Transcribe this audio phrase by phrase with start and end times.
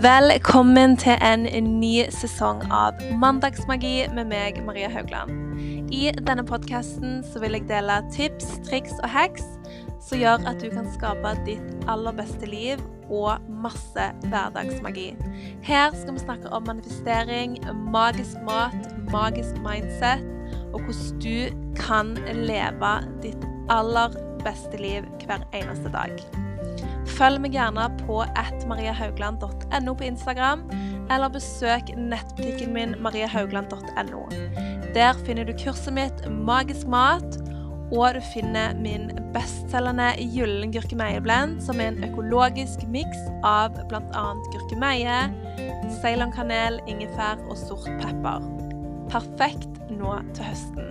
[0.00, 1.42] Velkommen til en
[1.76, 5.60] ny sesong av Mandagsmagi med meg, Maria Haugland.
[5.92, 9.44] I denne podkasten vil jeg dele tips, triks og hacks
[10.00, 12.80] som gjør at du kan skape ditt aller beste liv
[13.12, 15.10] og masse hverdagsmagi.
[15.68, 17.60] Her skal vi snakke om manifestering,
[17.92, 18.80] magisk mat,
[19.12, 20.24] magisk mindset
[20.72, 26.16] og hvordan du kan leve ditt aller beste liv hver eneste dag.
[27.16, 30.64] Følg meg gjerne på atmariahaugland.no på Instagram,
[31.10, 34.24] eller besøk nettbutikken min mariahaugland.no.
[34.94, 37.38] Der finner du kurset mitt Magisk mat,
[37.90, 44.26] og du finner min bestselgende gyllen gurkemeieblend, som er en økologisk miks av bl.a.
[44.54, 45.20] gurkemeie,
[46.00, 48.46] ceylonkanel, ingefær og sort pepper.
[49.10, 50.86] Perfekt nå til høsten.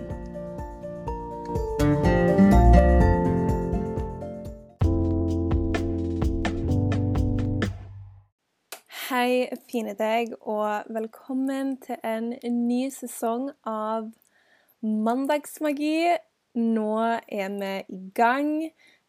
[9.20, 14.05] Hei, fine deg, og velkommen til en ny sesong av
[14.79, 16.13] Mandagsmagi.
[16.55, 16.93] Nå
[17.27, 18.51] er vi i gang.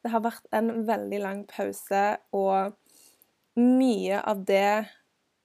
[0.02, 2.00] Det har vært en veldig lang pause,
[2.34, 2.74] og
[3.60, 4.88] mye av det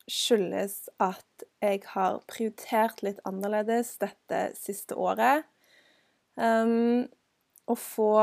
[0.09, 5.45] skyldes at jeg har prioritert litt annerledes dette siste året.
[6.41, 7.05] Um,
[7.69, 8.15] å få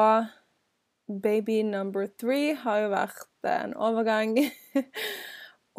[1.06, 4.40] baby number three har jo vært en overgang.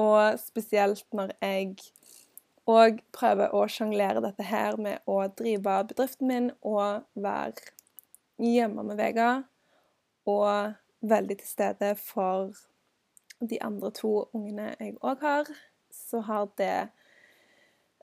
[0.01, 1.75] Og spesielt når jeg
[2.69, 7.73] òg prøver å sjonglere dette her med å drive bedriften min og være
[8.41, 9.31] hjemme med Vega.
[10.25, 12.55] Og veldig til stede for
[13.43, 15.53] de andre to ungene jeg òg har.
[15.91, 16.89] Så har det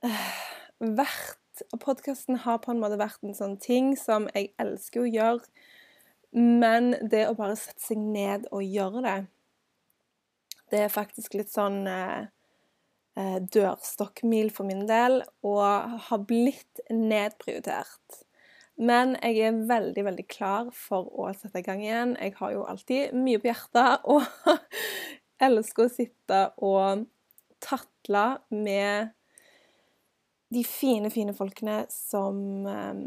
[0.05, 0.33] uh,
[0.78, 1.36] vært
[1.80, 5.66] Podkasten har på en måte vært en sånn ting som jeg elsker å gjøre.
[6.33, 9.18] Men det å bare sette seg ned og gjøre det
[10.71, 12.27] det er faktisk litt sånn eh,
[13.19, 18.25] eh, dørstokkmil for min del, og har blitt nedprioritert.
[18.80, 22.14] Men jeg er veldig, veldig klar for å sette i gang igjen.
[22.17, 24.25] Jeg har jo alltid mye på hjertet, og
[25.41, 27.07] elsker å sitte og
[27.61, 29.13] tatle med
[30.51, 33.03] de fine, fine folkene som eh,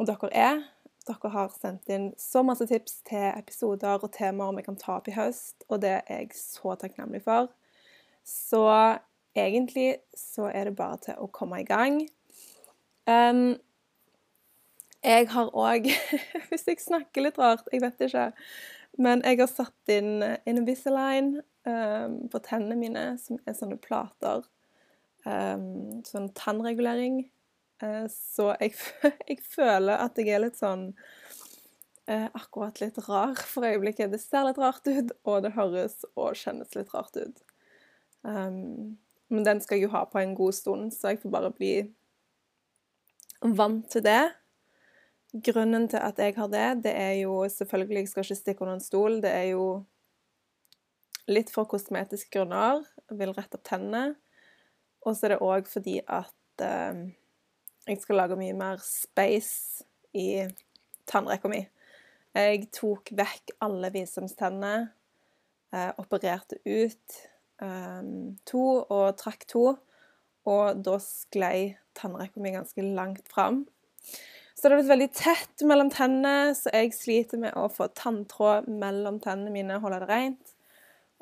[0.00, 0.62] dere er.
[1.08, 5.10] Dere har sendt inn så masse tips til episoder og temaer vi kan ta opp
[5.10, 7.50] i høst, og det er jeg så takknemlig for.
[8.26, 8.62] Så
[9.34, 12.02] egentlig så er det bare til å komme i gang.
[13.10, 13.56] Um,
[15.02, 15.88] jeg har òg
[16.52, 18.28] Hvis jeg snakker litt rart, jeg vet ikke.
[19.02, 24.44] Men jeg har satt inn Invisalign um, på tennene mine, som er sånne plater.
[25.24, 27.24] Um, sånn tannregulering.
[27.82, 28.74] Eh, så jeg,
[29.28, 30.90] jeg, føler at jeg er litt sånn
[32.06, 34.12] eh, akkurat litt rar for øyeblikket.
[34.12, 37.42] Det ser litt rart ut, og det høres og kjennes litt rart ut.
[38.22, 38.98] Um,
[39.32, 41.72] men den skal jeg jo ha på en god stund, så jeg får bare bli
[43.42, 44.30] vant til det.
[45.32, 48.76] Grunnen til at jeg har det, det er jo selvfølgelig Jeg skal ikke stikke under
[48.76, 49.16] en stol.
[49.24, 49.64] Det er jo
[51.32, 52.84] litt for kosmetiske grunner.
[53.08, 54.18] Jeg vil rette opp tennene.
[55.02, 57.06] Og så er det òg fordi at um,
[57.86, 59.84] jeg skal lage mye mer space
[60.14, 60.44] i
[61.10, 61.62] tannrekka mi.
[62.32, 64.92] Jeg tok vekk alle visdomstennene,
[65.74, 67.18] eh, opererte ut
[67.62, 68.02] eh,
[68.48, 69.66] to og trakk to,
[70.48, 73.64] og da sklei tannrekka mi ganske langt fram.
[74.54, 78.68] Så det har blitt veldig tett mellom tennene, så jeg sliter med å få tanntråd
[78.70, 80.54] mellom tennene mine, holde det rent.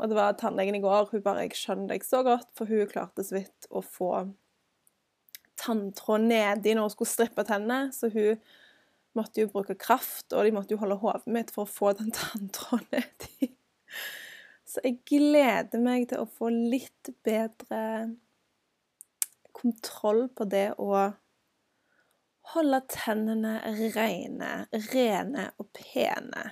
[0.00, 2.86] Og det var tannlegen i går, hun bare 'Jeg skjønner deg så godt', for hun
[2.86, 4.28] klarte så vidt å få
[5.60, 8.40] tanntråd nedi når hun skulle strippe tennene, så hun
[9.18, 12.12] måtte jo bruke kraft, og de måtte jo holde hodet mitt for å få den
[12.18, 13.52] tanntråden nedi.
[14.70, 17.80] Så jeg gleder meg til å få litt bedre
[19.56, 21.08] kontroll på det å
[22.54, 23.58] holde tennene
[23.94, 24.52] rene,
[24.92, 26.44] rene og pene.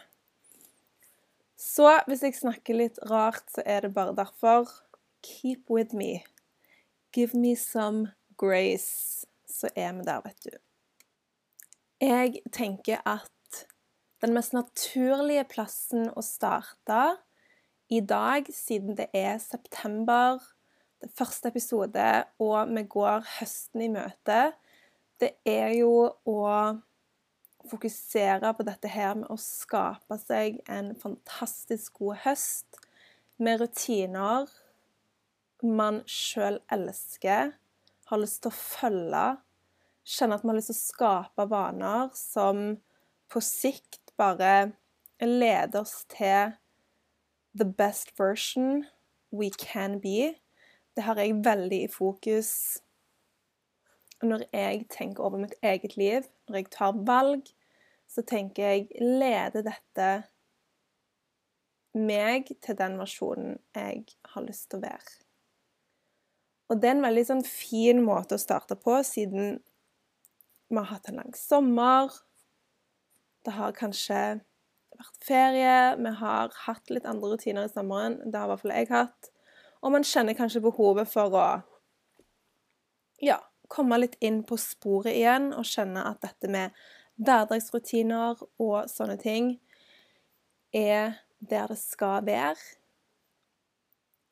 [1.58, 4.69] Så hvis jeg snakker litt rart, så er det bare derfor.
[5.22, 6.25] Keep with me.
[7.14, 10.56] Give me some Grace, så er vi der, vet du.
[12.00, 13.64] Jeg tenker at
[14.23, 17.00] den mest naturlige plassen å starte
[17.90, 20.38] i dag, siden det er september,
[21.02, 22.06] det første episode,
[22.43, 24.52] og vi går høsten i møte,
[25.19, 25.93] det er jo
[26.26, 26.43] å
[27.69, 32.79] fokusere på dette her med å skape seg en fantastisk god høst
[33.43, 34.46] med rutiner
[35.62, 37.56] man sjøl elsker
[38.08, 39.25] har lyst til å følge.
[40.08, 42.62] Kjenne at vi har lyst til å skape vaner som
[43.28, 44.72] på sikt bare
[45.20, 46.55] leder oss til
[47.58, 48.87] the best version
[49.31, 50.38] we can be.
[50.96, 52.81] det har jeg veldig i fokus
[54.22, 57.46] når jeg tenker over mitt eget liv, når jeg tar valg,
[58.08, 60.08] så tenker jeg Leder dette
[61.94, 65.27] meg til den versjonen jeg har lyst til å være?
[66.69, 69.59] Og det er en veldig sånn fin måte å starte på, siden
[70.69, 72.12] vi har hatt en lang sommer.
[73.47, 74.20] Det har kanskje
[74.99, 78.19] vært ferie, vi har hatt litt andre rutiner i sommeren.
[78.26, 79.31] Det har i hvert fall jeg hatt.
[79.81, 81.47] Og man kjenner kanskje behovet for å
[83.25, 83.38] ja,
[83.73, 86.76] komme litt inn på sporet igjen og kjenne at dette med
[87.19, 89.55] hverdagsrutiner og sånne ting
[90.75, 92.59] er der det skal være.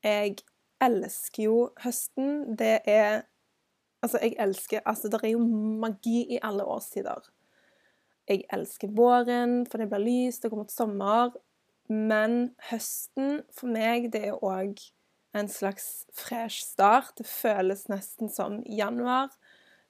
[0.05, 0.43] Jeg
[0.82, 2.58] elsker jo høsten.
[2.58, 3.25] Det er
[4.05, 5.38] Altså, jeg elsker Altså, det er jo
[5.82, 7.25] magi i alle årstider.
[8.28, 11.31] Jeg elsker våren, for det blir lyst, det kommer til sommer.
[11.88, 14.78] Men høsten for meg, det er òg
[15.34, 17.14] en slags fresh start.
[17.19, 19.31] Det føles nesten som januar.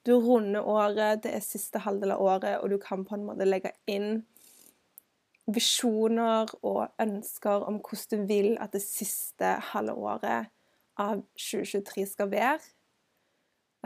[0.06, 3.48] Du runder året, det er siste halvdel av året, og du kan på en måte
[3.48, 4.22] legge inn
[5.46, 10.52] visjoner og ønsker om hvordan du vil at det siste halve året
[11.00, 12.58] av 2023 skal være.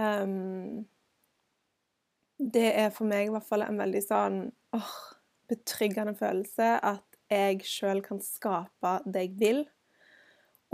[0.00, 0.86] Um,
[2.40, 4.38] det er for meg i hvert fall en veldig sånn
[4.76, 4.94] åh,
[5.50, 9.60] betryggende følelse at jeg sjøl kan skape det jeg vil.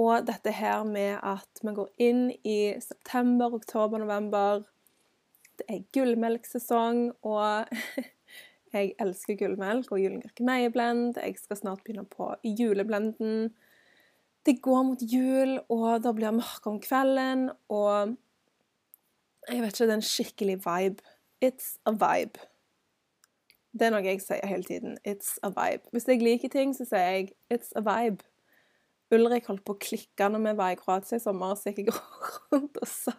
[0.00, 4.64] Og dette her med at vi går inn i september, oktober, november
[5.56, 7.70] Det er gullmelksesong, og
[8.76, 11.16] jeg elsker gullmelk og Gyllengrøkke meieblend.
[11.16, 13.54] Jeg skal snart begynne på juleblenden.
[14.46, 18.16] Det går mot jul, og det blir mørkt om kvelden, og
[19.48, 21.02] Jeg vet ikke, det er en skikkelig vibe.
[21.44, 22.40] It's a vibe.
[23.78, 24.96] Det er noe jeg sier hele tiden.
[25.06, 25.86] It's a vibe.
[25.92, 28.24] Hvis jeg liker ting, så sier jeg it's a vibe.
[29.14, 31.94] Ulrik holdt på å klikke når vi var i Kroatia i sommer, så gikk jeg
[32.52, 33.14] rundt og sa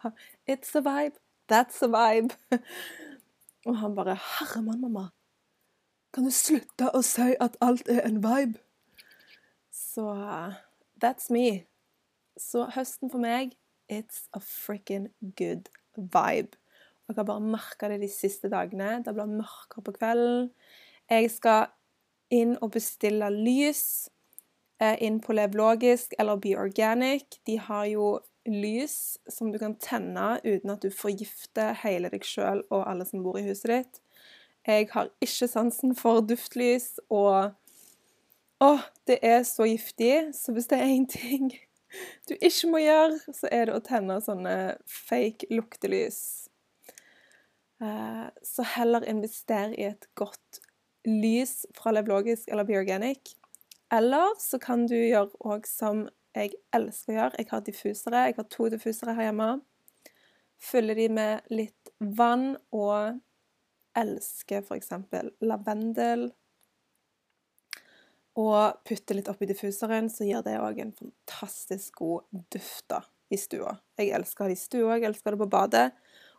[0.49, 1.15] 'It's a vibe.
[1.47, 2.35] That's a vibe'.
[3.65, 5.09] Og han bare 'Herremann, mamma.
[6.13, 8.59] Kan du slutte å si at alt er en vibe?'
[9.71, 10.11] Så
[11.03, 11.65] that's me.
[12.37, 13.55] Så høsten for meg,
[13.89, 15.09] it's a frikken
[15.39, 16.57] good vibe.
[17.07, 19.01] Og jeg har bare merka det de siste dagene.
[19.05, 20.51] Det blir mørkere på kvelden.
[21.09, 21.71] Jeg skal
[22.35, 24.09] inn og bestille lys
[24.79, 27.39] Eh, inn på Lev Logisk eller Be Organic.
[27.49, 32.61] De har jo lys som du kan tenne uten at du forgifter hele deg sjøl
[32.69, 33.97] og alle som bor i huset ditt.
[34.67, 37.55] Jeg har ikke sansen for duftlys, og
[38.63, 38.71] Å,
[39.05, 40.33] det er så giftig.
[40.33, 41.51] Så hvis det er én ting
[42.27, 44.55] du ikke må gjøre, så er det å tenne sånne
[44.91, 46.19] fake luktelys.
[47.81, 50.61] Eh, så heller invester i et godt
[51.07, 53.35] lys fra Levlogisk eller Be Organic.
[53.93, 57.39] Eller så kan du gjøre òg som jeg elsker å gjøre.
[57.39, 58.25] Jeg har diffusere.
[58.27, 59.51] Jeg har to diffusere her hjemme.
[60.57, 63.21] Fyller de med litt vann og
[63.97, 64.91] elsker f.eks.
[65.45, 66.27] lavendel.
[68.37, 72.93] Og putter litt oppi diffuseren, så gir det òg en fantastisk god duft
[73.33, 73.79] i stua.
[73.97, 75.87] Jeg elsker det i stua, jeg elsker det på badet.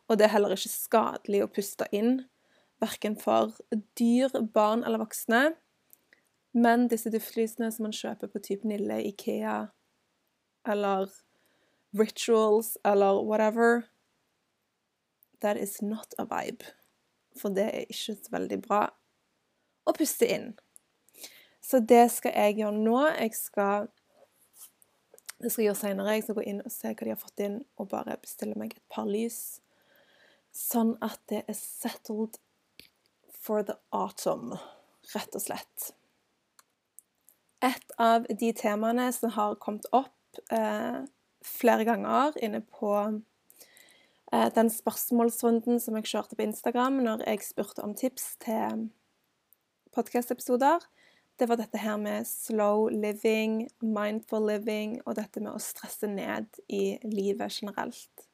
[0.09, 2.23] Og det er heller ikke skadelig å puste inn,
[2.81, 3.57] verken for
[3.99, 5.43] dyr, barn eller voksne.
[6.57, 9.59] Men disse duftlysene som man kjøper på type Nille, Ikea
[10.69, 11.11] eller
[11.97, 13.85] Rituals eller whatever
[15.41, 16.65] That is not a vibe.
[17.39, 18.81] For det er ikke så veldig bra
[19.87, 20.57] å puste inn.
[21.69, 22.99] Så det skal jeg gjøre nå.
[23.19, 23.89] Jeg skal
[25.39, 26.17] det skal jeg gjøre senere.
[26.17, 28.75] Jeg skal gå inn og se hva de har fått inn, og bare bestille meg
[28.75, 29.61] et par lys.
[30.55, 32.41] Sånn at det er settled
[33.31, 34.57] for the autumn,
[35.13, 35.93] rett og slett.
[37.63, 41.05] Et av de temaene som har kommet opp eh,
[41.45, 47.83] flere ganger inne på eh, den spørsmålsrunden som jeg kjørte på Instagram når jeg spurte
[47.83, 48.89] om tips til
[49.95, 50.87] podkast-episoder,
[51.39, 56.61] det var dette her med slow living, mindful living og dette med å stresse ned
[56.69, 58.27] i livet generelt.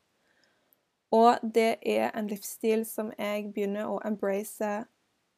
[1.15, 4.73] Og det er en livsstil som jeg begynner å embrace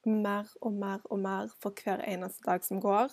[0.07, 3.11] mer og mer og mer for hver eneste dag som går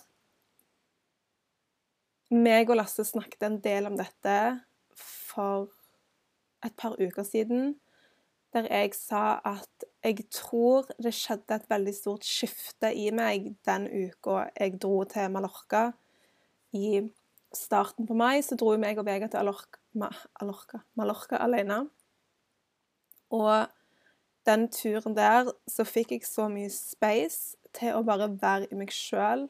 [2.34, 4.36] meg og Lasse snakket en del om dette
[4.96, 5.68] for
[6.64, 7.74] et par uker siden,
[8.54, 13.88] der jeg sa at jeg tror det skjedde et veldig stort skifte i meg den
[13.88, 15.88] uka jeg dro til Mallorca.
[16.74, 17.02] I
[17.54, 21.84] starten på mai så dro meg og Vega til Alorca, Mallorca, alene.
[23.34, 23.66] Og
[24.46, 28.92] den turen der så fikk jeg så mye space til å bare være i meg
[28.94, 29.48] sjøl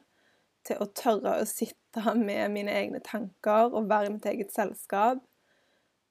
[0.65, 5.21] til å tørre å sitte med mine egne tanker og være i mitt eget selskap.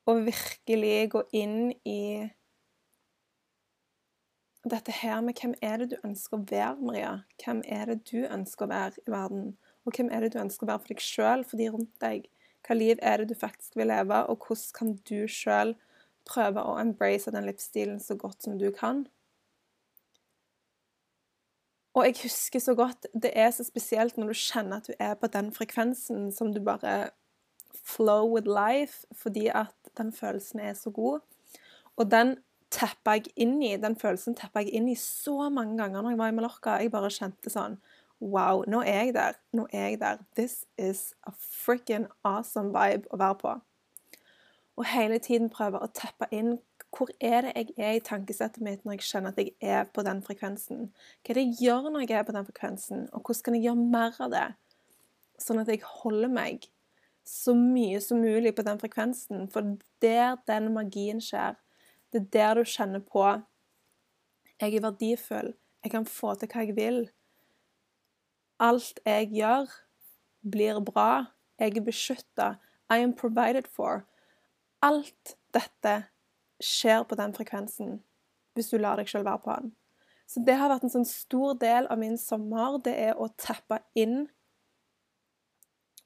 [0.06, 2.28] Og virkelig gå inn i
[4.73, 7.14] dette her med hvem er det du ønsker å være, Maria?
[7.42, 9.49] Hvem er det du ønsker å være i verden?
[9.85, 12.28] Og hvem er det du ønsker å være for deg sjøl, for de rundt deg?
[12.64, 15.75] Hva liv er det du faktisk vil leve, og hvordan kan du sjøl
[16.25, 19.04] prøve å embrace den livsstilen så godt som du kan?
[21.94, 25.14] Og jeg husker så godt Det er så spesielt når du kjenner at du er
[25.14, 27.12] på den frekvensen som du bare
[27.85, 31.21] flow with life, fordi at den følelsen er så god.
[31.97, 32.37] Og den
[32.75, 36.21] tappa jeg inn i, den følelsen tappa jeg inn i så mange ganger når jeg
[36.21, 36.78] var i Mallorca.
[36.83, 37.78] Jeg bare kjente sånn
[38.25, 39.38] Wow, nå er jeg der.
[39.52, 40.21] Nå er jeg der.
[40.38, 43.54] This is a frikken awesome vibe å være på.
[44.81, 46.57] Og hele tiden prøve å tappe inn
[46.95, 50.04] hvor er det jeg er i tankesettet mitt når jeg kjenner at jeg er på
[50.07, 50.87] den frekvensen?
[51.23, 53.64] Hva er det jeg gjør når jeg er på den frekvensen, og hvordan kan jeg
[53.66, 54.47] gjøre mer av det?
[55.43, 56.69] Sånn at jeg holder meg
[57.26, 59.49] så mye som mulig på den frekvensen.
[59.50, 61.59] For der den magien skjer,
[62.14, 63.25] det er der du kjenner på
[64.61, 65.54] Jeg er verdifull.
[65.83, 67.00] Jeg kan få til hva jeg vil.
[68.62, 69.66] Alt jeg gjør,
[70.47, 71.26] blir bra.
[71.59, 72.54] Jeg er beskytta.
[72.90, 74.04] I am provided for.
[74.83, 76.04] Alt dette
[76.62, 77.99] skjer på den frekvensen
[78.54, 79.73] hvis du lar deg sjøl være på den.
[80.30, 82.78] Så det har vært en sånn stor del av min sommer.
[82.78, 84.28] Det er å tappe inn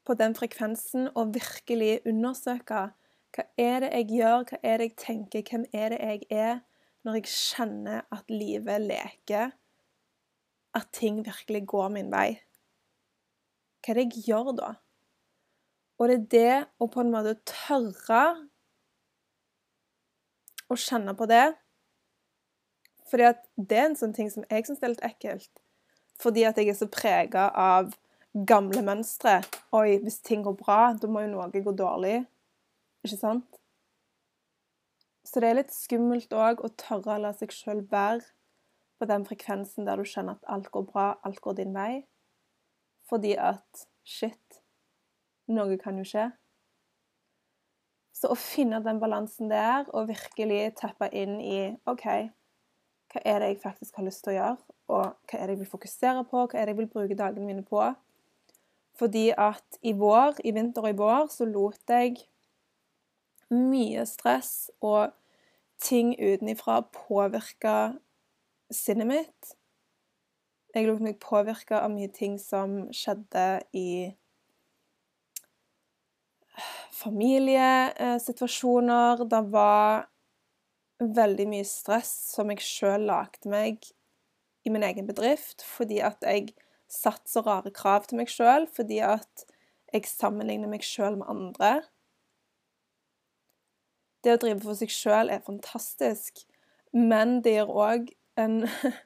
[0.09, 2.87] på den frekvensen og virkelig undersøke
[3.39, 6.57] hva er det jeg gjør, hva er det jeg tenker, hvem er det jeg er,
[7.07, 9.53] når jeg kjenner at livet leker,
[10.75, 12.41] at ting virkelig går min vei?
[13.79, 14.73] Hva er det jeg gjør da?
[15.99, 18.25] Og det er det å på en måte tørre
[20.69, 21.47] å kjenne på det
[23.09, 25.63] Fordi det er en sånn ting som jeg syns er litt ekkelt.
[26.21, 27.95] Fordi at jeg er så prega av
[28.35, 29.39] gamle mønstre.
[29.73, 32.27] Oi, hvis ting går bra, da må jo noe gå dårlig.
[33.05, 33.59] Ikke sant?
[35.29, 38.25] Så det er litt skummelt òg å tørre å la seg sjøl være
[38.99, 42.03] på den frekvensen der du kjenner at alt går bra, alt går din vei.
[43.09, 44.63] Fordi at shit,
[45.53, 46.27] noe kan jo skje.
[48.19, 52.07] Så å finne den balansen der, og virkelig tappe inn i OK,
[53.13, 54.57] hva er det jeg faktisk har lyst til å gjøre?
[54.89, 56.43] Og hva er det jeg vil fokusere på?
[56.49, 57.85] Hva er det jeg vil bruke dagene mine på?
[58.99, 62.19] Fordi at i vår, i vinter og i vår, så lot jeg
[63.55, 65.13] mye stress og
[65.81, 67.95] ting utenifra påvirka
[68.75, 69.55] sinnet mitt.
[70.75, 74.15] Jeg lot meg påvirke av mye ting som skjedde i
[76.99, 79.25] familiesituasjoner.
[79.31, 80.09] Det var
[80.99, 83.79] veldig mye stress som jeg sjøl lagde meg
[84.67, 86.55] i min egen bedrift, fordi at jeg
[86.91, 89.45] satte så rare krav til meg sjøl, fordi at
[89.93, 91.71] jeg sammenligner meg sjøl med andre.
[94.29, 96.43] Det å drive for seg sjøl er fantastisk,
[96.93, 98.59] men det gir òg en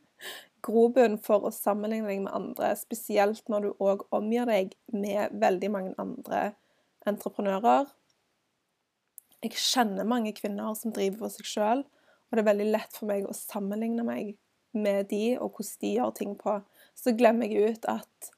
[0.67, 5.71] grobunn for å sammenligne deg med andre, spesielt når du òg omgir deg med veldig
[5.71, 6.43] mange andre
[7.07, 7.87] entreprenører.
[9.47, 13.15] Jeg kjenner mange kvinner som driver for seg sjøl, og det er veldig lett for
[13.15, 14.35] meg å sammenligne meg
[14.75, 16.61] med de og hvordan de gjør ting på.
[16.99, 18.35] Så glemmer jeg ut at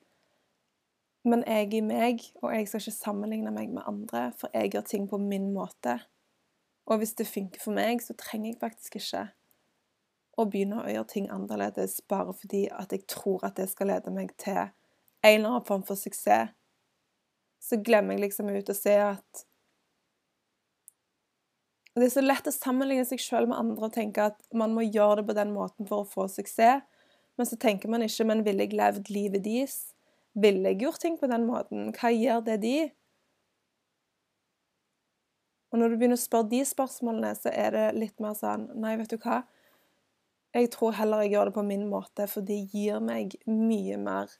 [1.25, 4.83] Men jeg er meg, og jeg skal ikke sammenligne meg med andre, for jeg gjør
[4.85, 6.03] ting på min måte.
[6.87, 9.29] Og hvis det funker for meg, så trenger jeg faktisk ikke
[10.37, 14.13] å begynne å gjøre ting annerledes bare fordi at jeg tror at det skal lede
[14.13, 14.71] meg til en
[15.31, 16.51] eller annen form for suksess
[17.65, 19.45] så glemmer jeg liksom ut å se at
[21.95, 24.83] Det er så lett å sammenligne seg sjøl med andre og tenke at man må
[24.83, 26.83] gjøre det på den måten for å få suksess.
[27.39, 29.77] Men så tenker man ikke men ville jeg levd livet deres?
[30.35, 31.93] Ville jeg gjort ting på den måten?
[31.95, 32.75] Hva gjør det de?
[35.75, 38.93] Og når du begynner å spørre de spørsmålene, så er det litt mer sånn Nei,
[39.01, 39.41] vet du hva?
[40.55, 44.31] Jeg tror heller jeg gjør det på min måte, for det gir meg mye mer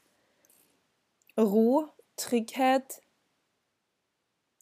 [1.35, 3.01] ro, trygghet,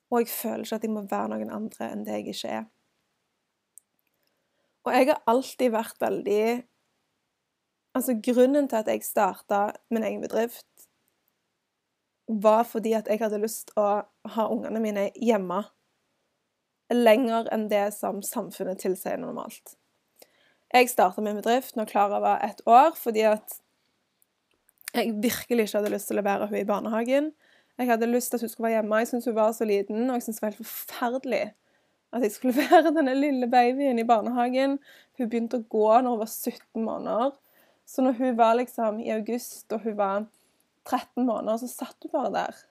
[0.10, 2.66] og jeg føler ikke at jeg må være noen andre enn det jeg ikke er.
[4.84, 6.46] Og jeg har alltid vært veldig
[7.94, 10.66] Altså, grunnen til at jeg starta min egen bedrift,
[12.26, 13.84] var fordi at jeg hadde lyst å
[14.34, 15.60] ha ungene mine hjemme
[16.92, 19.76] lenger enn det som samfunnet tilsier normalt.
[20.74, 23.60] Jeg starta min bedrift når Klara var ett år, fordi at
[24.94, 27.32] jeg virkelig ikke hadde lyst til å levere henne i barnehagen.
[27.78, 29.00] Jeg hadde lyst til at hun skulle være hjemme.
[29.02, 31.44] Jeg syntes hun var så liten, og jeg syntes det var helt forferdelig
[32.14, 34.78] at jeg skulle levere denne lille babyen i barnehagen.
[35.18, 37.34] Hun begynte å gå når hun var 17 måneder.
[37.90, 40.28] Så når hun var liksom i august, og hun var
[40.86, 42.62] 13 måneder, så satt hun bare der.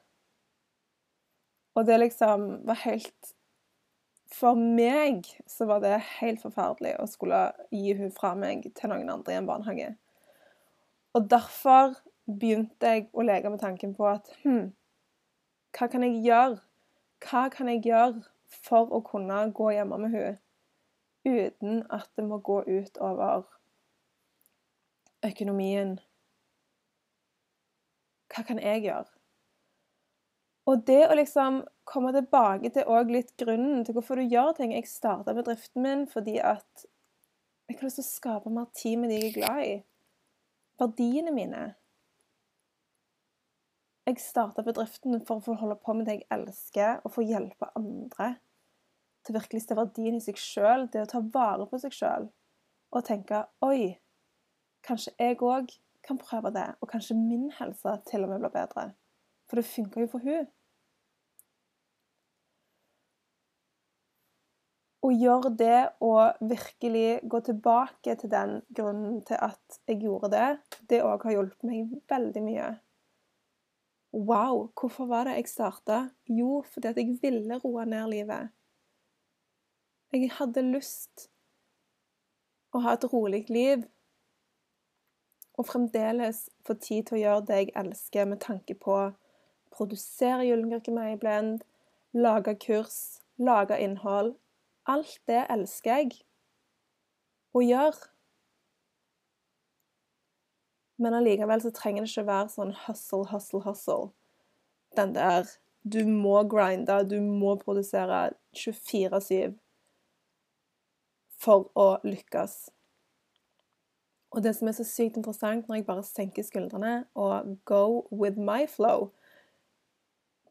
[1.74, 3.34] Og det liksom var helt
[4.32, 9.10] for meg så var det helt forferdelig å skulle gi hun fra meg til noen
[9.12, 9.90] andre i en barnehage.
[11.12, 11.96] Og derfor
[12.26, 14.70] begynte jeg å leke med tanken på at hm,
[15.76, 16.60] hva kan jeg gjøre?
[17.22, 18.22] Hva kan jeg gjøre
[18.64, 20.40] for å kunne gå hjemme med hun
[21.22, 23.44] uten at det må gå ut over
[25.22, 25.98] økonomien?
[28.32, 29.21] Hva kan jeg gjøre?
[30.70, 34.74] Og det å liksom komme tilbake til òg litt grunnen til hvorfor du gjør ting
[34.76, 36.86] Jeg starta bedriften min fordi at
[37.68, 39.74] jeg har lyst til å skape mer tid med de jeg er glad i.
[40.82, 41.62] Verdiene mine.
[44.06, 47.70] Jeg starta bedriften for å få holde på med det jeg elsker, og få hjelpe
[47.78, 48.34] andre
[49.22, 52.26] til virkelig se verdien i seg sjøl, det å ta vare på seg sjøl.
[52.92, 53.94] Og tenke Oi,
[54.84, 55.70] kanskje jeg òg
[56.02, 58.90] kan prøve det, og kanskje min helse til og med blir bedre.
[59.52, 60.46] For det funka jo for hun.
[65.04, 70.48] Å gjøre det og virkelig gå tilbake til den grunnen til at jeg gjorde det,
[70.88, 72.72] det òg har hjulpet meg veldig mye.
[74.16, 76.00] Wow, hvorfor var det jeg starta?
[76.32, 78.56] Jo, fordi at jeg ville roe ned livet.
[80.16, 81.28] Jeg hadde lyst
[82.72, 83.84] å ha et rolig liv
[85.60, 89.02] og fremdeles få tid til å gjøre det jeg elsker, med tanke på
[89.72, 91.60] produsere Gyllengrøkke Blend,
[92.12, 94.34] lage kurs, lage innhold,
[94.86, 96.16] Alt det elsker jeg
[97.54, 98.08] å gjøre.
[101.02, 104.10] Men allikevel så trenger det ikke være sånn hustle, hustle, hustle.
[104.98, 105.46] Den der
[105.82, 109.56] Du må grinde, du må produsere 24-7
[111.42, 112.54] for å lykkes.
[114.30, 118.38] Og det som er så sykt interessant når jeg bare senker skuldrene og go with
[118.38, 119.10] my flow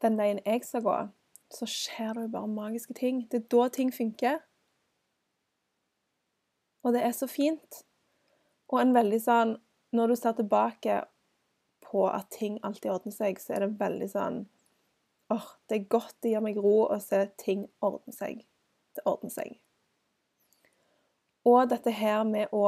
[0.02, 0.96] Den veien jeg skal gå,
[1.52, 3.22] så skjer det jo bare magiske ting.
[3.30, 4.40] Det er da ting funker.
[6.82, 7.82] Og det er så fint.
[8.72, 9.58] Og en veldig sånn
[9.92, 10.94] Når du ser tilbake
[11.84, 14.38] på at ting alltid ordner seg, så er det veldig sånn
[15.28, 18.40] åh, oh, det er godt, det gir meg ro å se ting ordne seg.
[18.96, 19.58] Det ordner seg.
[21.44, 22.64] Og dette her med å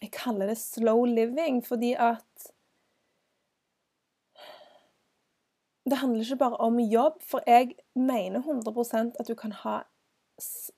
[0.00, 2.46] Jeg kaller det slow living fordi at
[5.90, 9.80] det handler ikke bare om jobb, for jeg mener 100% at du kan ha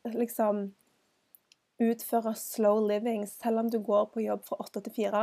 [0.05, 0.71] liksom
[1.83, 5.23] Utføre slow living selv om du går på jobb fra åtte til fire.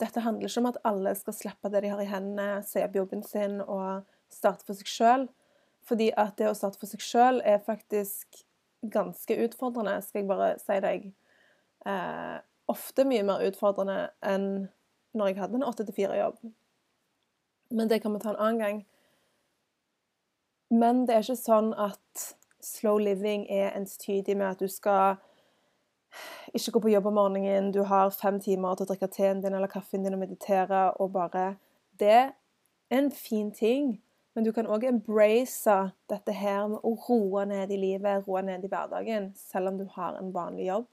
[0.00, 2.98] Dette handler ikke om at alle skal slippe det de har i hendene, se opp
[2.98, 5.24] jobben sin og starte for seg sjøl.
[5.88, 8.42] Fordi at det å starte for seg sjøl er faktisk
[8.84, 11.08] ganske utfordrende, skal jeg bare si deg.
[11.88, 12.36] Eh,
[12.68, 14.68] ofte mye mer utfordrende enn
[15.16, 16.36] når jeg hadde en åtte til fire-jobb.
[17.70, 18.84] Men det kan vi ta en annen gang.
[20.70, 22.24] Men det er ikke sånn at
[22.64, 25.16] slow living er enstydig med at du skal
[26.56, 29.54] ikke gå på jobb om morgenen, du har fem timer til å drikke teen din
[29.54, 31.56] eller kaffen din og meditere og bare
[32.00, 32.30] Det er
[32.90, 34.02] en fin ting,
[34.34, 35.76] men du kan òg embrace
[36.08, 39.86] dette her med å roe ned i livet, roe ned i hverdagen, selv om du
[39.96, 40.86] har en vanlig jobb.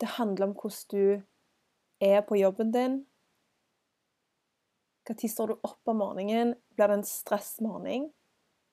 [0.00, 1.22] Det handler om hvordan du
[2.00, 3.00] er på jobben din,
[5.08, 6.54] når står du opp om morgenen?
[6.76, 8.08] Blir det en stressmorgen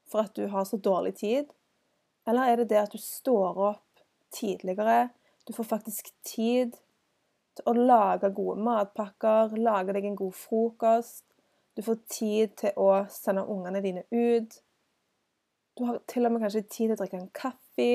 [0.10, 1.52] for at du har så dårlig tid?
[2.28, 5.10] Eller er det det at du står opp tidligere?
[5.46, 6.76] Du får faktisk tid
[7.56, 11.24] til å lage gode matpakker, lage deg en god frokost.
[11.76, 14.60] Du får tid til å sende ungene dine ut.
[15.76, 17.92] Du har til og med kanskje tid til å drikke en kaffe.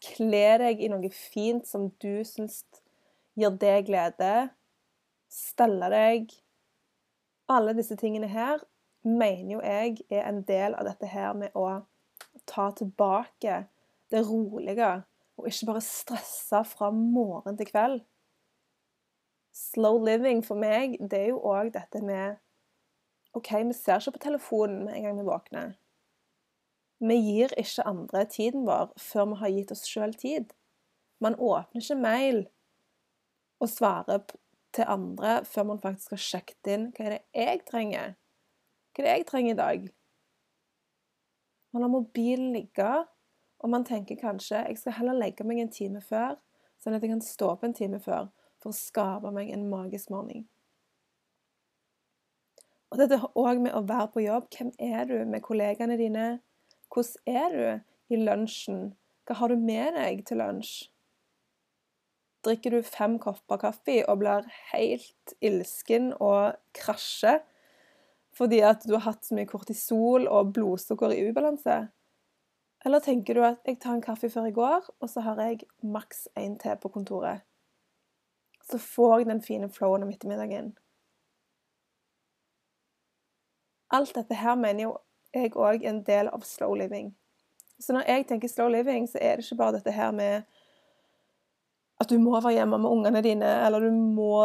[0.00, 2.62] Kle deg i noe fint som du syns
[3.38, 4.50] gir deg glede.
[5.30, 6.32] Stelle deg
[7.50, 8.62] alle disse tingene her
[9.06, 11.82] mener jo jeg er en del av dette her med å
[12.46, 13.64] ta tilbake
[14.10, 14.90] det rolige,
[15.38, 18.00] og ikke bare stresse fra morgen til kveld.
[19.56, 22.38] Slow living for meg, det er jo òg dette med
[23.38, 25.74] OK, vi ser ikke på telefonen med en gang vi våkner.
[27.00, 30.50] Vi gir ikke andre tiden vår før vi har gitt oss sjøl tid.
[31.22, 32.42] Man åpner ikke mail
[33.60, 34.24] og svarer
[34.76, 38.14] til andre før man faktisk har sjekket inn hva er det jeg trenger.
[38.92, 39.88] Hva er det jeg trenger i dag?
[41.70, 42.92] Man har mobilen ligge,
[43.60, 46.38] og man tenker kanskje jeg skal heller legge meg en time før,
[46.82, 48.30] sånn at jeg kan stå opp en time før
[48.60, 50.46] for å skape meg en magisk morgen.
[52.90, 54.48] Og dette òg med å være på jobb.
[54.50, 56.40] Hvem er du med kollegaene dine?
[56.90, 58.80] Hvordan er du i lunsjen?
[59.26, 60.88] Hva har du med deg til lunsj?
[62.46, 67.42] Drikker du fem kopper kaffe og blir helt ilsken og krasjer
[68.36, 71.80] fordi at du har hatt så mye kortisol og blodsukker i ubalanse?
[72.86, 75.66] Eller tenker du at jeg tar en kaffe før jeg går, og så har jeg
[75.82, 77.42] maks én til på kontoret?
[78.64, 80.72] Så får jeg den fine flowen om ettermiddagen.
[83.90, 84.96] Alt dette her mener jo
[85.34, 87.10] jeg òg en del av slow living.
[87.80, 90.42] Så når jeg tenker slow living, så er det ikke bare dette her med
[92.00, 94.36] at du må være hjemme med ungene dine, eller du må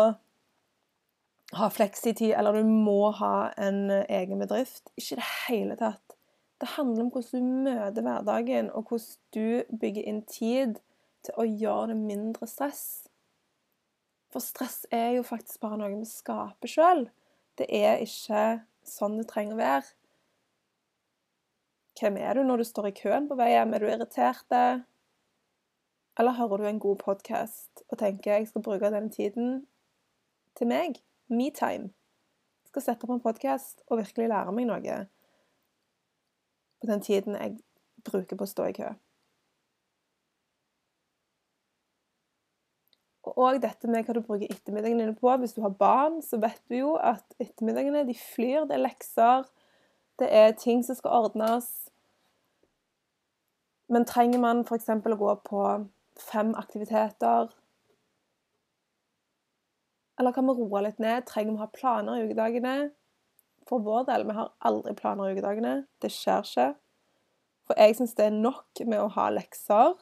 [1.55, 4.89] ha fleksitid, eller du må ha en egen bedrift.
[4.99, 6.17] Ikke i det hele tatt.
[6.59, 10.79] Det handler om hvordan du møter hverdagen, og hvordan du bygger inn tid
[11.25, 12.85] til å gjøre det mindre stress.
[14.31, 17.05] For stress er jo faktisk bare noe vi skaper sjøl.
[17.55, 19.93] Det er ikke sånn det trenger å være.
[21.95, 23.71] Hvem er du når du står i køen på vei hjem?
[23.73, 24.43] Er du irritert?
[26.19, 29.65] Eller hører du en god podkast og tenker jeg skal bruke den tiden
[30.55, 31.01] til meg?
[31.27, 31.91] Metime.
[32.63, 34.99] Jeg skal sette på en podkast og virkelig lære meg noe
[36.79, 37.57] på den tiden jeg
[38.05, 38.91] bruker på å stå i kø.
[43.35, 45.33] Og dette med hva du bruker ettermiddagen dine på.
[45.41, 48.69] Hvis du har barn, så vet du jo at ettermiddagene de flyr.
[48.69, 49.49] Det er lekser,
[50.21, 51.67] det er ting som skal ordnes.
[53.91, 54.87] Men trenger man f.eks.
[54.93, 55.65] å gå på
[56.19, 57.51] fem aktiviteter?
[60.19, 61.25] Eller kan vi roe litt ned?
[61.27, 62.75] Trenger vi å ha planer i ukedagene?
[63.67, 65.75] For vår del, vi har aldri planer i ukedagene.
[66.01, 66.67] Det skjer ikke.
[67.65, 69.95] For jeg syns det er nok med å ha lekser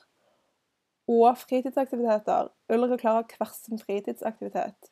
[1.07, 2.51] og fritidsaktiviteter.
[2.71, 4.91] Ulrik klarer hver sin fritidsaktivitet.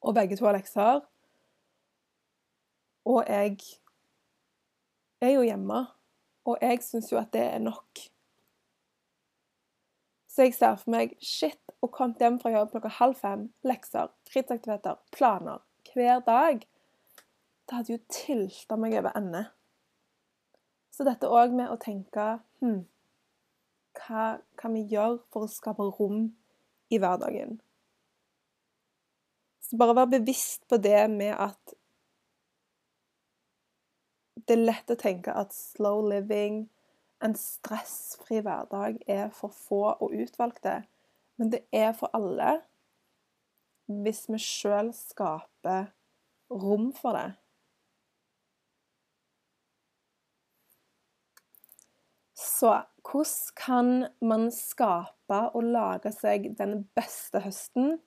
[0.00, 1.04] Og begge to har lekser.
[3.04, 3.56] Og jeg
[5.20, 5.86] er jo hjemme,
[6.44, 8.00] og jeg syns jo at det er nok.
[10.30, 14.12] Så jeg ser for meg shit, og kom hjem fra jobb klokka halv fem, lekser,
[14.30, 15.58] fritidsaktiviteter, planer
[15.90, 16.60] hver dag.
[17.66, 19.42] Det hadde jo tilta meg over ende.
[20.94, 22.26] Så dette òg med å tenke
[22.62, 22.84] hm,
[23.98, 24.26] hva
[24.60, 26.28] kan vi gjøre for å skape rom
[26.92, 27.58] i hverdagen?
[29.66, 31.74] Så bare vær bevisst på det med at
[34.46, 36.64] det er lett å tenke at slow living,
[37.24, 40.82] en stressfri hverdag, er for få og utvalgte.
[41.40, 42.60] Men det er for alle
[43.90, 45.88] hvis vi sjøl skaper
[46.50, 47.30] rom for det.
[52.38, 52.70] Så
[53.08, 57.98] hvordan kan man skape og lage seg den beste høsten?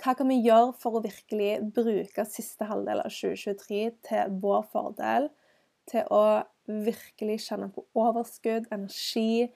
[0.00, 5.28] Hva kan vi gjøre for å virkelig bruke siste halvdel av 2023 til vår fordel?
[5.90, 6.24] Til å
[6.66, 9.48] virkelig kjenne på overskudd, energi,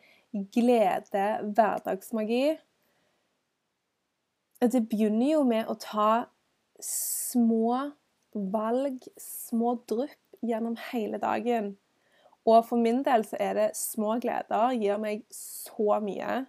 [0.54, 2.58] glede, hverdagsmagi?
[4.58, 6.10] Det begynner jo med å ta
[6.82, 7.90] små
[8.34, 11.76] valg, små drypp gjennom hele dagen.
[12.48, 16.44] Og for min del så er det små gleder gir meg så mye.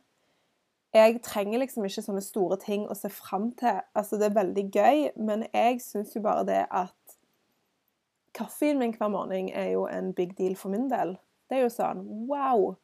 [0.96, 3.82] Jeg trenger liksom ikke sånne store ting å se fram til.
[3.94, 6.96] Altså, det er veldig gøy, men jeg syns jo bare det at
[8.40, 11.18] Kaffen min hver morgen er jo en big deal for min del.
[11.50, 12.78] Det er jo sånn Wow!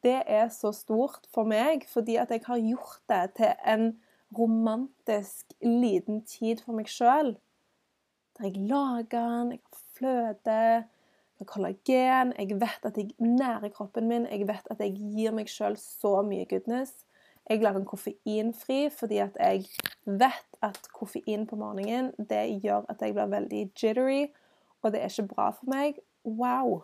[0.00, 3.90] Det er så stort for meg fordi at jeg har gjort det til en
[4.38, 7.34] romantisk liten tid for meg sjøl.
[8.38, 10.60] Der jeg lager den, jeg har fløte,
[11.38, 12.32] har kollagen.
[12.38, 14.24] Jeg vet at jeg nærer kroppen min.
[14.30, 17.04] Jeg vet at jeg gir meg sjøl så mye goodness.
[17.50, 19.66] Jeg lager en koffeinfri fordi at jeg
[20.04, 24.26] vet at koffein på morgenen det gjør at jeg blir veldig jittery,
[24.82, 26.00] og det er ikke bra for meg.
[26.24, 26.82] Wow!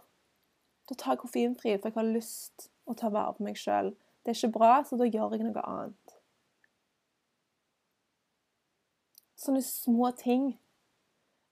[0.88, 3.94] Da tar jeg koffeinfri, for jeg har lyst å ta vare på meg sjøl.
[4.20, 6.16] Det er ikke bra, så da gjør jeg noe annet.
[9.40, 10.50] Sånne små ting.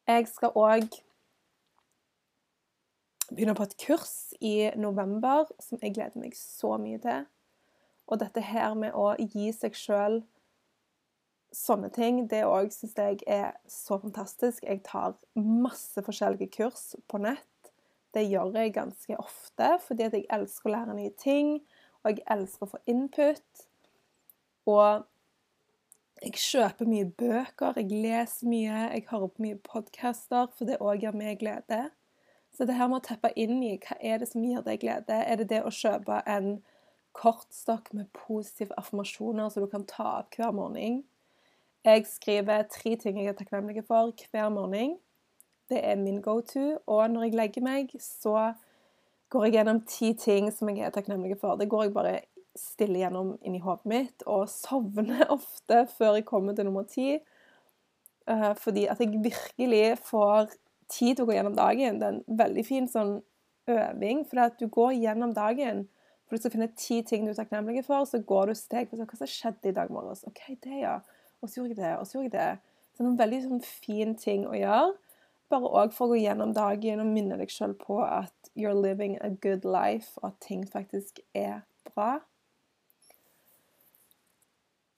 [0.08, 1.00] Jeg skal òg
[3.28, 7.24] begynner på et kurs i november som jeg gleder meg så mye til.
[8.08, 10.22] Og dette her med å gi seg sjøl
[11.54, 14.64] sånne ting, det òg syns jeg er så fantastisk.
[14.64, 17.72] Jeg tar masse forskjellige kurs på nett.
[18.16, 21.58] Det gjør jeg ganske ofte fordi at jeg elsker å lære nye ting,
[22.02, 23.64] og jeg elsker å få input.
[24.68, 25.04] Og
[26.24, 31.04] jeg kjøper mye bøker, jeg leser mye, jeg hører på mye podcaster, for det òg
[31.04, 31.90] gir meg glede.
[32.56, 35.14] Så det her med å teppe inn i hva er det som gir deg glede?
[35.14, 36.56] Er det det å kjøpe en
[37.18, 41.02] kortstokk med positive affirmasjoner som du kan ta opp hver morgen?
[41.86, 44.96] Jeg skriver tre ting jeg er takknemlig for hver morgen.
[45.70, 46.78] Det er min go-to.
[46.86, 48.52] Og når jeg legger meg, så
[49.30, 51.58] går jeg gjennom ti ting som jeg er takknemlig for.
[51.60, 52.14] Det går jeg bare
[52.58, 57.18] stille gjennom inni hodet mitt og sovner ofte før jeg kommer til nummer ti.
[58.28, 60.50] Uh, fordi at jeg virkelig får
[60.92, 62.00] tid til å gå gjennom dagen.
[62.00, 63.18] Det er en veldig fin sånn
[63.68, 64.24] øving.
[64.28, 65.86] For at du går gjennom dagen
[66.28, 69.00] for du skal finne ti ting du er takknemlig for, så går du steg for
[69.00, 70.26] hva som skjedde i dag morges.
[70.28, 70.98] OK, det, ja.
[71.40, 72.74] Og så gjorde jeg det, og så gjorde jeg det.
[72.92, 74.90] Så det er en veldig sånn fin ting å gjøre.
[75.48, 79.16] Bare òg for å gå gjennom dagen og minne deg sjøl på at you're living
[79.24, 82.18] a good life, og at ting faktisk er bra.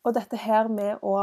[0.03, 1.15] Og dette her med å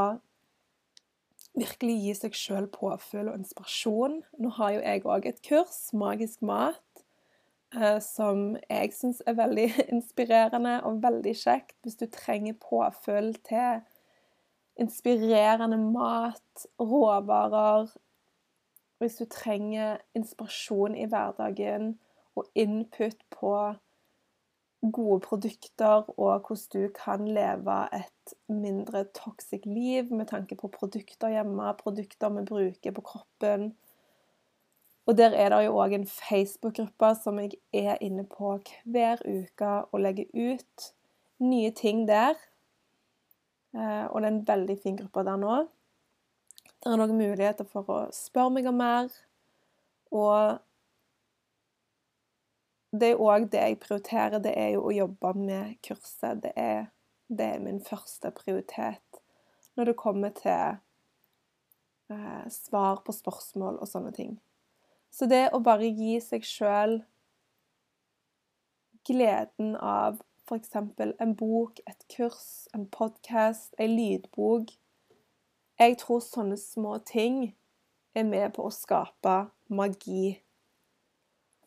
[1.57, 6.43] virkelig gi seg sjøl påfyll og inspirasjon Nå har jo jeg òg et kurs, Magisk
[6.45, 6.79] mat,
[8.01, 13.81] som jeg syns er veldig inspirerende og veldig kjekt hvis du trenger påfyll til
[14.79, 17.89] inspirerende mat, råvarer
[18.97, 21.99] Hvis du trenger inspirasjon i hverdagen
[22.35, 23.51] og input på
[24.91, 31.29] gode produkter, og hvordan du kan leve et mindre toxic liv med tanke på produkter
[31.29, 33.75] hjemme, produkter vi bruker på kroppen.
[35.07, 39.69] Og der er det jo òg en Facebook-gruppe som jeg er inne på hver uke
[39.91, 40.87] og legger ut
[41.39, 42.35] nye ting der.
[43.75, 45.57] Eh, og det er en veldig fin gruppe der nå.
[46.77, 49.13] Det er noen muligheter for å spørre meg om mer.
[50.11, 50.57] Og
[52.91, 56.41] det er òg det jeg prioriterer, det er jo å jobbe med kurset.
[56.43, 56.89] Det er,
[57.27, 59.21] det er min første prioritet
[59.77, 60.79] når det kommer til
[62.11, 64.37] eh, svar på spørsmål og sånne ting.
[65.17, 66.99] Så det å bare gi seg sjøl
[69.07, 70.75] gleden av f.eks.
[70.77, 74.75] en bok, et kurs, en podkast, ei lydbok
[75.81, 77.55] Jeg tror sånne små ting
[78.13, 80.37] er med på å skape magi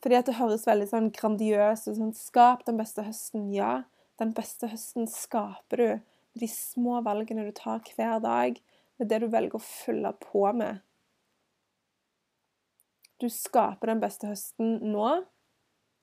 [0.01, 1.97] fordi at det høres veldig sånn grandiøst ut.
[1.99, 3.51] Sånn, skap den beste høsten.
[3.53, 3.83] Ja,
[4.17, 8.57] den beste høsten skaper du de små valgene du tar hver dag,
[8.97, 10.81] med det du velger å fylle på med.
[13.21, 15.07] Du skaper den beste høsten nå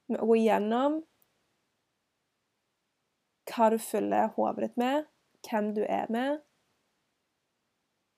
[0.09, 1.01] med å gå gjennom
[3.49, 5.09] hva du fyller hodet ditt med,
[5.49, 6.39] hvem du er med,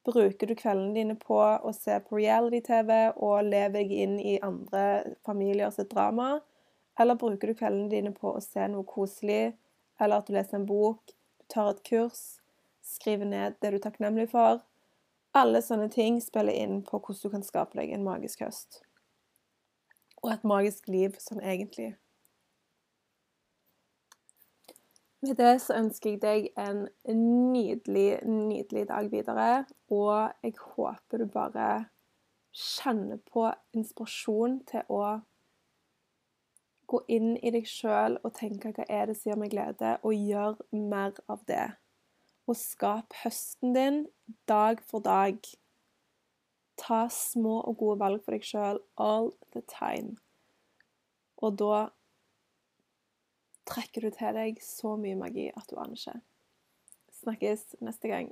[0.05, 5.15] Bruker du kveldene dine på å se på reality-TV og leve deg inn i andre
[5.27, 6.39] familier sitt drama?
[7.01, 9.53] Eller bruker du kveldene dine på å se noe koselig,
[10.01, 12.41] eller at du leser en bok, du tar et kurs,
[12.81, 14.65] skriver ned det du er takknemlig for?
[15.37, 18.81] Alle sånne ting spiller inn på hvordan du kan skape deg en magisk høst.
[20.23, 21.95] Og et magisk liv sånn egentlig.
[25.21, 26.87] Med det så ønsker jeg deg en
[27.53, 29.49] nydelig, nydelig dag videre.
[29.93, 31.71] Og jeg håper du bare
[32.57, 33.45] kjenner på
[33.77, 35.03] inspirasjon til å
[36.91, 40.17] gå inn i deg sjøl og tenke hva er det som gir meg glede, og
[40.17, 41.69] gjør mer av det.
[42.49, 44.01] Og skap høsten din
[44.51, 45.39] dag for dag.
[46.81, 50.17] Ta små og gode valg for deg sjøl all the time.
[51.41, 51.89] Og da
[53.69, 56.17] trekker du til deg så mye magi at du aner ikke.
[57.21, 58.31] Snakkes neste gang.